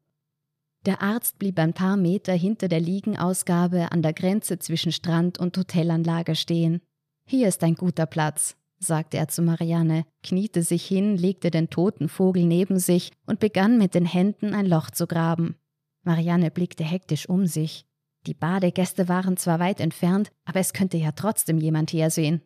Der 0.85 1.01
Arzt 1.01 1.37
blieb 1.39 1.59
ein 1.59 1.73
paar 1.73 1.97
Meter 1.97 2.33
hinter 2.33 2.69
der 2.69 2.79
Liegenausgabe 2.79 3.91
an 3.91 4.01
der 4.01 4.13
Grenze 4.13 4.59
zwischen 4.59 4.93
Strand 4.93 5.37
und 5.37 5.57
Hotelanlage 5.57 6.35
stehen. 6.35 6.81
Hier 7.25 7.49
ist 7.49 7.63
ein 7.63 7.75
guter 7.75 8.05
Platz, 8.05 8.55
sagte 8.79 9.17
er 9.17 9.27
zu 9.27 9.41
Marianne, 9.41 10.05
kniete 10.23 10.63
sich 10.63 10.85
hin, 10.85 11.17
legte 11.17 11.51
den 11.51 11.69
toten 11.69 12.07
Vogel 12.07 12.45
neben 12.45 12.79
sich 12.79 13.11
und 13.25 13.41
begann 13.41 13.77
mit 13.77 13.93
den 13.93 14.05
Händen 14.05 14.53
ein 14.53 14.65
Loch 14.65 14.89
zu 14.89 15.05
graben. 15.05 15.55
Marianne 16.03 16.49
blickte 16.49 16.85
hektisch 16.85 17.27
um 17.27 17.45
sich. 17.45 17.85
Die 18.25 18.33
Badegäste 18.33 19.09
waren 19.09 19.35
zwar 19.35 19.59
weit 19.59 19.81
entfernt, 19.81 20.31
aber 20.45 20.59
es 20.61 20.71
könnte 20.71 20.97
ja 20.97 21.11
trotzdem 21.11 21.57
jemand 21.57 21.91
hier 21.91 22.09
sehen. 22.09 22.41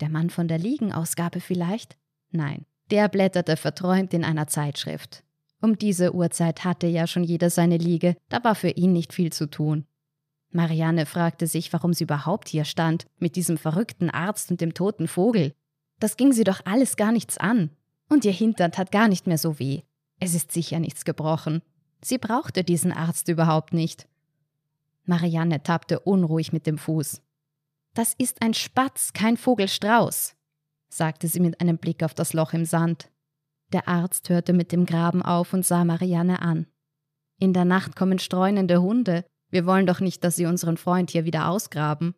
Der 0.00 0.08
Mann 0.08 0.30
von 0.30 0.48
der 0.48 0.58
Liegenausgabe 0.58 1.40
vielleicht? 1.40 1.96
Nein, 2.30 2.66
der 2.90 3.08
blätterte 3.08 3.56
verträumt 3.56 4.12
in 4.14 4.24
einer 4.24 4.46
Zeitschrift. 4.46 5.22
Um 5.60 5.78
diese 5.78 6.14
Uhrzeit 6.14 6.64
hatte 6.64 6.86
ja 6.86 7.06
schon 7.06 7.24
jeder 7.24 7.48
seine 7.48 7.78
Liege, 7.78 8.16
da 8.28 8.42
war 8.44 8.54
für 8.54 8.70
ihn 8.70 8.92
nicht 8.92 9.14
viel 9.14 9.32
zu 9.32 9.46
tun. 9.48 9.86
Marianne 10.50 11.06
fragte 11.06 11.46
sich, 11.46 11.72
warum 11.72 11.94
sie 11.94 12.04
überhaupt 12.04 12.48
hier 12.48 12.64
stand, 12.64 13.06
mit 13.18 13.34
diesem 13.34 13.56
verrückten 13.56 14.10
Arzt 14.10 14.50
und 14.50 14.60
dem 14.60 14.74
toten 14.74 15.08
Vogel. 15.08 15.52
Das 16.00 16.16
ging 16.16 16.32
sie 16.32 16.44
doch 16.44 16.60
alles 16.64 16.96
gar 16.96 17.12
nichts 17.12 17.38
an. 17.38 17.70
Und 18.08 18.24
ihr 18.24 18.32
Hintern 18.32 18.72
tat 18.72 18.92
gar 18.92 19.08
nicht 19.08 19.26
mehr 19.26 19.38
so 19.38 19.58
weh. 19.58 19.82
Es 20.20 20.34
ist 20.34 20.52
sicher 20.52 20.78
nichts 20.78 21.04
gebrochen. 21.04 21.62
Sie 22.02 22.18
brauchte 22.18 22.62
diesen 22.62 22.92
Arzt 22.92 23.28
überhaupt 23.28 23.72
nicht. 23.72 24.06
Marianne 25.06 25.62
tappte 25.62 26.00
unruhig 26.00 26.52
mit 26.52 26.66
dem 26.66 26.78
Fuß. 26.78 27.20
Das 27.94 28.12
ist 28.18 28.42
ein 28.42 28.54
Spatz, 28.54 29.12
kein 29.12 29.36
Vogelstrauß, 29.36 30.34
sagte 30.88 31.28
sie 31.28 31.38
mit 31.38 31.60
einem 31.60 31.78
Blick 31.78 32.02
auf 32.02 32.12
das 32.12 32.32
Loch 32.32 32.52
im 32.52 32.64
Sand. 32.64 33.10
Der 33.72 33.86
Arzt 33.86 34.28
hörte 34.28 34.52
mit 34.52 34.72
dem 34.72 34.84
Graben 34.84 35.22
auf 35.22 35.52
und 35.52 35.64
sah 35.64 35.84
Marianne 35.84 36.42
an. 36.42 36.66
In 37.38 37.52
der 37.52 37.64
Nacht 37.64 37.94
kommen 37.94 38.18
streunende 38.18 38.82
Hunde. 38.82 39.24
Wir 39.48 39.64
wollen 39.64 39.86
doch 39.86 40.00
nicht, 40.00 40.24
dass 40.24 40.36
sie 40.36 40.46
unseren 40.46 40.76
Freund 40.76 41.10
hier 41.10 41.24
wieder 41.24 41.48
ausgraben. 41.48 42.14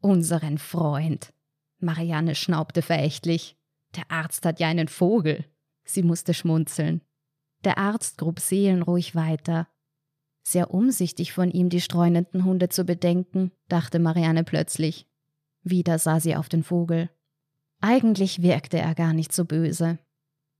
Unseren 0.00 0.58
Freund. 0.58 1.32
Marianne 1.78 2.34
schnaubte 2.34 2.80
verächtlich. 2.80 3.56
Der 3.96 4.10
Arzt 4.10 4.44
hat 4.46 4.60
ja 4.60 4.68
einen 4.68 4.88
Vogel. 4.88 5.44
Sie 5.84 6.02
musste 6.02 6.32
schmunzeln. 6.32 7.02
Der 7.64 7.78
Arzt 7.78 8.18
grub 8.18 8.40
seelenruhig 8.40 9.14
weiter. 9.14 9.68
Sehr 10.48 10.72
umsichtig 10.72 11.32
von 11.32 11.50
ihm, 11.50 11.70
die 11.70 11.80
streunenden 11.80 12.44
Hunde 12.44 12.68
zu 12.68 12.84
bedenken, 12.84 13.50
dachte 13.66 13.98
Marianne 13.98 14.44
plötzlich. 14.44 15.08
Wieder 15.64 15.98
sah 15.98 16.20
sie 16.20 16.36
auf 16.36 16.48
den 16.48 16.62
Vogel. 16.62 17.10
Eigentlich 17.80 18.42
wirkte 18.42 18.78
er 18.78 18.94
gar 18.94 19.12
nicht 19.12 19.32
so 19.32 19.44
böse. 19.44 19.98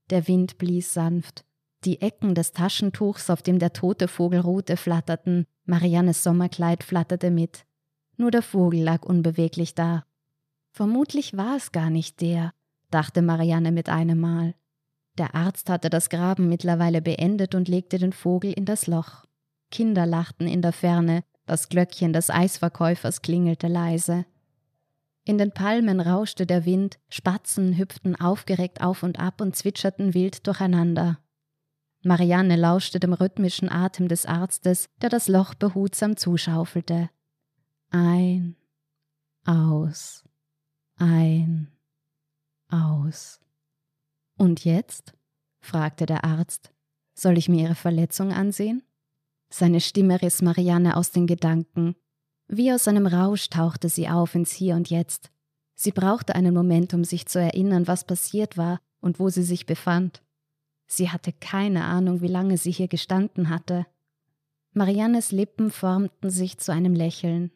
Der 0.09 0.27
Wind 0.27 0.57
blies 0.57 0.93
sanft. 0.93 1.45
Die 1.85 2.01
Ecken 2.01 2.35
des 2.35 2.51
Taschentuchs, 2.51 3.29
auf 3.29 3.41
dem 3.41 3.59
der 3.59 3.71
tote 3.71 4.09
Vogel 4.09 4.41
ruhte, 4.41 4.75
flatterten, 4.75 5.45
Mariannes 5.63 6.21
Sommerkleid 6.21 6.83
flatterte 6.83 7.31
mit. 7.31 7.65
Nur 8.17 8.31
der 8.31 8.41
Vogel 8.41 8.81
lag 8.81 9.05
unbeweglich 9.05 9.73
da. 9.73 10.03
Vermutlich 10.73 11.37
war 11.37 11.55
es 11.55 11.71
gar 11.71 11.89
nicht 11.89 12.19
der, 12.19 12.53
dachte 12.91 13.21
Marianne 13.21 13.71
mit 13.71 13.87
einem 13.87 14.19
Mal. 14.19 14.53
Der 15.17 15.33
Arzt 15.33 15.69
hatte 15.69 15.89
das 15.89 16.09
Graben 16.09 16.49
mittlerweile 16.49 17.01
beendet 17.01 17.55
und 17.55 17.69
legte 17.69 17.97
den 17.99 18.11
Vogel 18.11 18.51
in 18.51 18.65
das 18.65 18.85
Loch. 18.85 19.26
Kinder 19.71 20.05
lachten 20.05 20.47
in 20.47 20.61
der 20.61 20.73
Ferne, 20.73 21.23
das 21.45 21.69
Glöckchen 21.69 22.13
des 22.13 22.29
Eisverkäufers 22.29 23.21
klingelte 23.21 23.67
leise. 23.67 24.25
In 25.23 25.37
den 25.37 25.51
Palmen 25.51 25.99
rauschte 25.99 26.45
der 26.45 26.65
Wind, 26.65 26.99
Spatzen 27.09 27.77
hüpften 27.77 28.15
aufgeregt 28.15 28.81
auf 28.81 29.03
und 29.03 29.19
ab 29.19 29.41
und 29.41 29.55
zwitscherten 29.55 30.13
wild 30.13 30.47
durcheinander. 30.47 31.19
Marianne 32.03 32.55
lauschte 32.55 32.99
dem 32.99 33.13
rhythmischen 33.13 33.69
Atem 33.69 34.07
des 34.07 34.25
Arztes, 34.25 34.87
der 35.01 35.09
das 35.09 35.27
Loch 35.27 35.53
behutsam 35.53 36.15
zuschaufelte. 36.15 37.09
Ein, 37.89 38.55
aus, 39.45 40.23
ein, 40.95 41.71
aus. 42.69 43.41
Und 44.37 44.63
jetzt? 44.63 45.13
fragte 45.59 46.05
der 46.05 46.23
Arzt. 46.23 46.71
Soll 47.13 47.37
ich 47.37 47.49
mir 47.49 47.63
Ihre 47.63 47.75
Verletzung 47.75 48.31
ansehen? 48.31 48.83
Seine 49.49 49.81
Stimme 49.81 50.21
riss 50.21 50.41
Marianne 50.41 50.97
aus 50.97 51.11
den 51.11 51.27
Gedanken. 51.27 51.95
Wie 52.47 52.71
aus 52.71 52.87
einem 52.87 53.07
Rausch 53.07 53.49
tauchte 53.49 53.89
sie 53.89 54.09
auf 54.09 54.35
ins 54.35 54.51
Hier 54.51 54.75
und 54.75 54.89
Jetzt. 54.89 55.31
Sie 55.75 55.91
brauchte 55.91 56.35
einen 56.35 56.53
Moment, 56.53 56.93
um 56.93 57.03
sich 57.03 57.27
zu 57.27 57.39
erinnern, 57.39 57.87
was 57.87 58.05
passiert 58.05 58.57
war 58.57 58.79
und 58.99 59.19
wo 59.19 59.29
sie 59.29 59.43
sich 59.43 59.65
befand. 59.65 60.21
Sie 60.87 61.09
hatte 61.09 61.33
keine 61.33 61.83
Ahnung, 61.83 62.21
wie 62.21 62.27
lange 62.27 62.57
sie 62.57 62.71
hier 62.71 62.87
gestanden 62.87 63.49
hatte. 63.49 63.85
Mariannes 64.73 65.31
Lippen 65.31 65.71
formten 65.71 66.29
sich 66.29 66.57
zu 66.57 66.71
einem 66.71 66.93
Lächeln. 66.93 67.51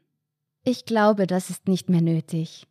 Ich 0.63 0.85
glaube, 0.85 1.27
das 1.27 1.49
ist 1.49 1.67
nicht 1.67 1.89
mehr 1.89 2.01
nötig. 2.01 2.67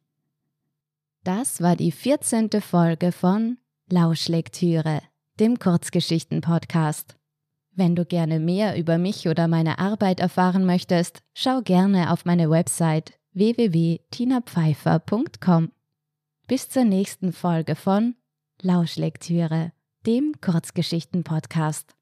Das 1.25 1.61
war 1.61 1.77
die 1.77 1.93
vierzehnte 1.93 2.61
Folge 2.61 3.13
von 3.13 3.59
Lauschlektüre, 3.89 5.03
dem 5.39 5.59
Kurzgeschichten-Podcast. 5.59 7.20
Wenn 7.81 7.97
du 7.97 8.05
gerne 8.05 8.39
mehr 8.41 8.77
über 8.77 8.99
mich 8.99 9.27
oder 9.27 9.49
meine 9.49 9.79
Arbeit 9.79 10.21
erfahren 10.21 10.67
möchtest, 10.67 11.21
schau 11.33 11.63
gerne 11.63 12.13
auf 12.13 12.27
meine 12.27 12.51
Website 12.51 13.15
www.tinapfeifer.com. 13.33 15.73
Bis 16.47 16.69
zur 16.69 16.85
nächsten 16.85 17.33
Folge 17.33 17.77
von 17.77 18.17
Lauschlektüre, 18.61 19.73
dem 20.05 20.35
Kurzgeschichten-Podcast. 20.43 21.95